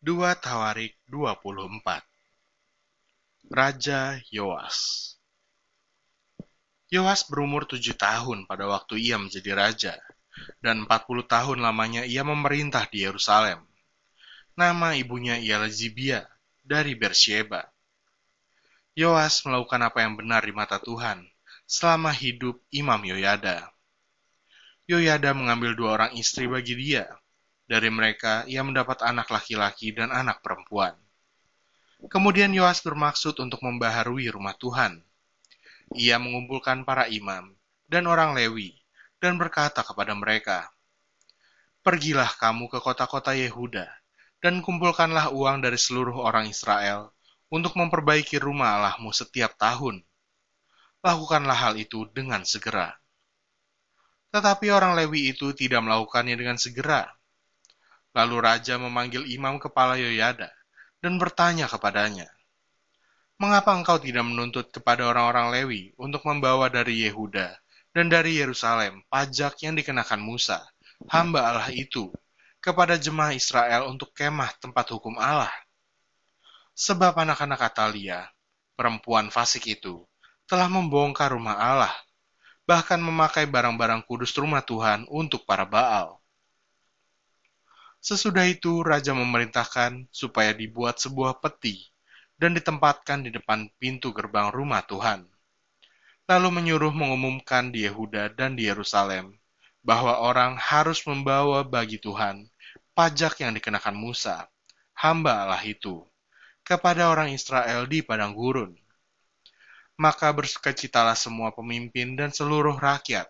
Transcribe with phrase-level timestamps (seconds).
[0.00, 1.52] 2 Tawarik 24
[3.52, 5.12] Raja Yoas
[6.88, 10.00] Yoas berumur tujuh tahun pada waktu ia menjadi raja,
[10.64, 13.60] dan empat puluh tahun lamanya ia memerintah di Yerusalem.
[14.56, 16.24] Nama ibunya ialah Zibia
[16.64, 17.68] dari Bersheba.
[18.96, 21.28] Yoas melakukan apa yang benar di mata Tuhan
[21.68, 23.68] selama hidup Imam Yoyada.
[24.88, 27.19] Yoyada mengambil dua orang istri bagi dia.
[27.70, 30.98] Dari mereka, ia mendapat anak laki-laki dan anak perempuan.
[32.10, 34.98] Kemudian Yoas bermaksud untuk membaharui rumah Tuhan.
[35.94, 37.54] Ia mengumpulkan para imam
[37.86, 38.74] dan orang Lewi
[39.22, 40.66] dan berkata kepada mereka,
[41.86, 43.86] Pergilah kamu ke kota-kota Yehuda
[44.42, 47.14] dan kumpulkanlah uang dari seluruh orang Israel
[47.54, 50.02] untuk memperbaiki rumah Allahmu setiap tahun.
[51.06, 52.98] Lakukanlah hal itu dengan segera.
[54.34, 57.19] Tetapi orang Lewi itu tidak melakukannya dengan segera.
[58.10, 60.50] Lalu raja memanggil imam kepala Yoyada
[60.98, 62.26] dan bertanya kepadanya,
[63.40, 67.56] Mengapa engkau tidak menuntut kepada orang-orang Lewi untuk membawa dari Yehuda
[67.96, 70.60] dan dari Yerusalem pajak yang dikenakan Musa,
[71.08, 72.12] hamba Allah itu,
[72.60, 75.48] kepada jemaah Israel untuk kemah tempat hukum Allah?
[76.76, 78.28] Sebab anak-anak Atalia,
[78.76, 80.04] perempuan fasik itu,
[80.44, 81.96] telah membongkar rumah Allah
[82.68, 86.19] bahkan memakai barang-barang kudus rumah Tuhan untuk para Baal.
[88.00, 91.92] Sesudah itu, raja memerintahkan supaya dibuat sebuah peti
[92.40, 95.28] dan ditempatkan di depan pintu gerbang rumah Tuhan.
[96.24, 99.36] Lalu menyuruh mengumumkan di Yehuda dan di Yerusalem
[99.84, 102.48] bahwa orang harus membawa bagi Tuhan
[102.96, 104.48] pajak yang dikenakan Musa,
[104.96, 106.00] hamba Allah itu,
[106.64, 108.72] kepada orang Israel di padang gurun
[110.00, 113.28] maka bersukacitalah semua pemimpin dan seluruh rakyat.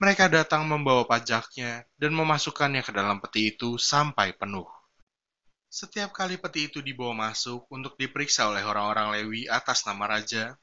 [0.00, 4.64] Mereka datang membawa pajaknya dan memasukkannya ke dalam peti itu sampai penuh.
[5.68, 10.56] Setiap kali peti itu dibawa masuk untuk diperiksa oleh orang-orang Lewi atas nama raja,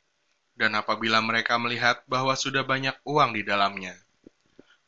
[0.58, 3.94] dan apabila mereka melihat bahwa sudah banyak uang di dalamnya,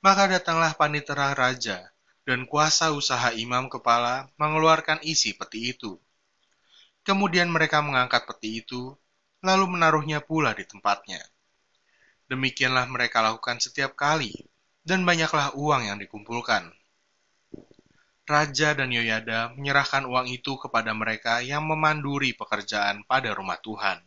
[0.01, 1.85] maka datanglah panitera raja
[2.25, 6.01] dan kuasa usaha imam kepala mengeluarkan isi peti itu.
[7.05, 8.97] Kemudian mereka mengangkat peti itu
[9.45, 11.21] lalu menaruhnya pula di tempatnya.
[12.29, 14.29] Demikianlah mereka lakukan setiap kali,
[14.85, 16.69] dan banyaklah uang yang dikumpulkan.
[18.29, 23.97] Raja dan Yoyada menyerahkan uang itu kepada mereka yang memanduri pekerjaan pada rumah Tuhan.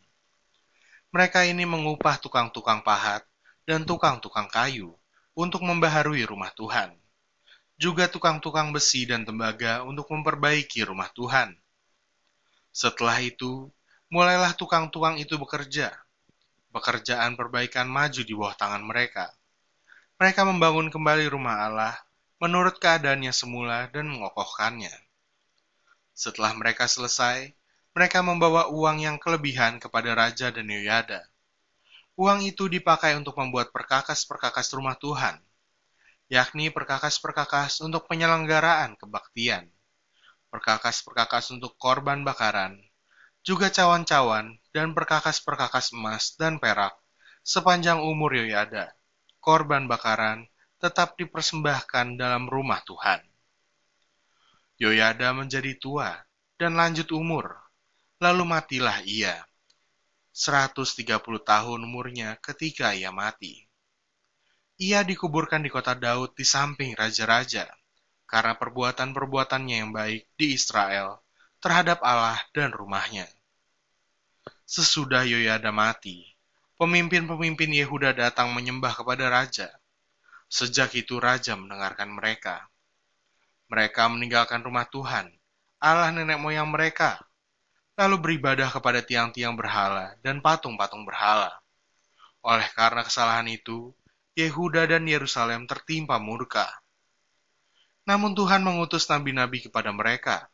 [1.10, 3.26] Mereka ini mengupah tukang-tukang pahat
[3.66, 4.94] dan tukang-tukang kayu
[5.34, 6.94] untuk membaharui rumah Tuhan.
[7.74, 11.58] Juga tukang-tukang besi dan tembaga untuk memperbaiki rumah Tuhan.
[12.70, 13.66] Setelah itu,
[14.06, 15.90] mulailah tukang-tukang itu bekerja.
[16.72, 19.28] Pekerjaan perbaikan maju di bawah tangan mereka.
[20.16, 21.94] Mereka membangun kembali rumah Allah
[22.40, 24.90] menurut keadaannya semula dan mengokohkannya.
[26.16, 27.52] Setelah mereka selesai,
[27.92, 31.28] mereka membawa uang yang kelebihan kepada Raja dan Yoyada.
[32.16, 35.40] Uang itu dipakai untuk membuat perkakas-perkakas rumah Tuhan,
[36.28, 39.68] yakni perkakas-perkakas untuk penyelenggaraan kebaktian,
[40.52, 42.80] perkakas-perkakas untuk korban bakaran,
[43.42, 46.94] juga cawan-cawan dan perkakas-perkakas emas dan perak
[47.42, 48.94] sepanjang umur Yoyada.
[49.42, 50.46] Korban bakaran
[50.78, 53.18] tetap dipersembahkan dalam rumah Tuhan.
[54.78, 56.14] Yoyada menjadi tua
[56.54, 57.58] dan lanjut umur,
[58.22, 59.42] lalu matilah ia.
[60.30, 61.02] 130
[61.42, 63.66] tahun umurnya ketika ia mati.
[64.78, 67.66] Ia dikuburkan di kota Daud di samping raja-raja,
[68.24, 71.20] karena perbuatan-perbuatannya yang baik di Israel
[71.62, 73.30] terhadap Allah dan rumahnya.
[74.66, 76.26] Sesudah Yoyada mati,
[76.74, 79.70] pemimpin-pemimpin Yehuda datang menyembah kepada raja.
[80.50, 82.66] Sejak itu raja mendengarkan mereka.
[83.70, 85.30] Mereka meninggalkan rumah Tuhan,
[85.78, 87.16] Allah nenek moyang mereka,
[87.96, 91.54] lalu beribadah kepada tiang-tiang berhala dan patung-patung berhala.
[92.44, 93.94] Oleh karena kesalahan itu,
[94.36, 96.68] Yehuda dan Yerusalem tertimpa murka.
[98.04, 100.51] Namun Tuhan mengutus nabi-nabi kepada mereka,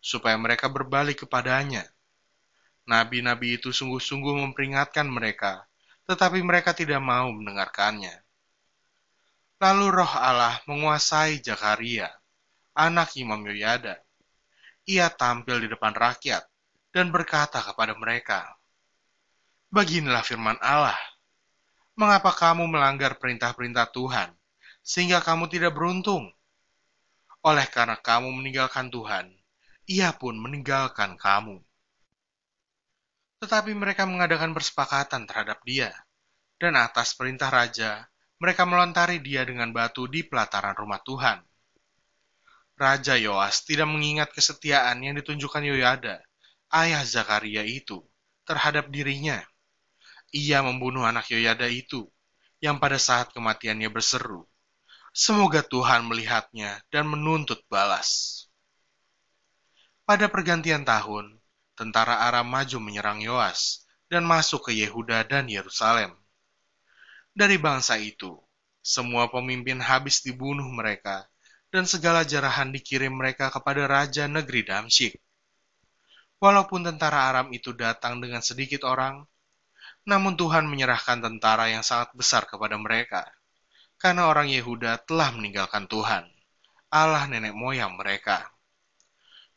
[0.00, 1.84] supaya mereka berbalik kepadanya.
[2.88, 5.62] Nabi-nabi itu sungguh-sungguh memperingatkan mereka,
[6.08, 8.18] tetapi mereka tidak mau mendengarkannya.
[9.60, 12.08] Lalu roh Allah menguasai Zakaria,
[12.72, 14.00] anak Imam Yoyada.
[14.88, 16.42] Ia tampil di depan rakyat
[16.90, 18.56] dan berkata kepada mereka,
[19.70, 20.98] Beginilah firman Allah,
[21.94, 24.34] mengapa kamu melanggar perintah-perintah Tuhan,
[24.82, 26.26] sehingga kamu tidak beruntung?
[27.46, 29.30] Oleh karena kamu meninggalkan Tuhan,
[29.86, 31.60] ia pun meninggalkan kamu.
[33.40, 35.94] Tetapi mereka mengadakan persepakatan terhadap dia,
[36.60, 38.04] dan atas perintah raja,
[38.36, 41.40] mereka melontari dia dengan batu di pelataran rumah Tuhan.
[42.80, 46.20] Raja Yoas tidak mengingat kesetiaan yang ditunjukkan Yoyada,
[46.72, 48.00] ayah Zakaria itu,
[48.48, 49.40] terhadap dirinya.
[50.32, 52.08] Ia membunuh anak Yoyada itu,
[52.60, 54.48] yang pada saat kematiannya berseru,
[55.10, 58.39] Semoga Tuhan melihatnya dan menuntut balas.
[60.10, 61.38] Pada pergantian tahun,
[61.78, 66.10] tentara Aram maju menyerang Yoas dan masuk ke Yehuda dan Yerusalem.
[67.30, 68.34] Dari bangsa itu,
[68.82, 71.30] semua pemimpin habis dibunuh mereka
[71.70, 75.14] dan segala jarahan dikirim mereka kepada raja negeri Damsyik.
[76.42, 79.22] Walaupun tentara Aram itu datang dengan sedikit orang,
[80.10, 83.30] namun Tuhan menyerahkan tentara yang sangat besar kepada mereka,
[83.94, 86.26] karena orang Yehuda telah meninggalkan Tuhan,
[86.90, 88.50] Allah nenek moyang mereka.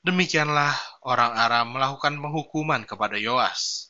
[0.03, 0.75] Demikianlah
[1.07, 3.87] orang Aram melakukan penghukuman kepada Yoas.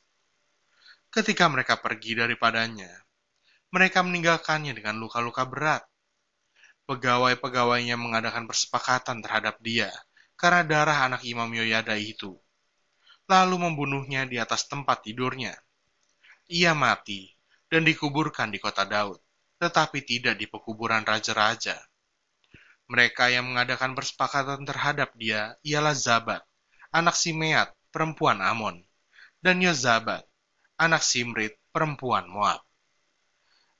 [1.09, 2.89] Ketika mereka pergi daripadanya,
[3.73, 5.81] mereka meninggalkannya dengan luka-luka berat
[6.85, 9.89] pegawai-pegawainya mengadakan persepakatan terhadap dia
[10.37, 12.35] karena darah anak Imam Yoyada itu,
[13.25, 15.55] lalu membunuhnya di atas tempat tidurnya.
[16.51, 17.31] Ia mati
[17.71, 19.17] dan dikuburkan di kota Daud,
[19.57, 21.79] tetapi tidak di pekuburan raja-raja.
[22.91, 26.43] Mereka yang mengadakan persepakatan terhadap dia ialah Zabat,
[26.91, 28.83] anak Simeat, perempuan Amon,
[29.39, 30.23] dan Yozabat,
[30.75, 32.63] anak Simrit, perempuan Moab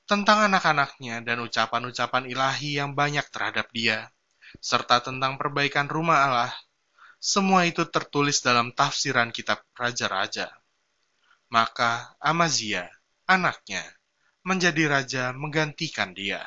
[0.04, 4.12] tentang anak-anaknya dan ucapan-ucapan ilahi yang banyak terhadap dia,
[4.60, 6.52] serta tentang perbaikan rumah Allah,
[7.16, 10.52] semua itu tertulis dalam tafsiran kitab Raja-Raja.
[11.48, 12.84] Maka Amazia,
[13.24, 13.80] anaknya,
[14.44, 16.44] menjadi raja menggantikan dia.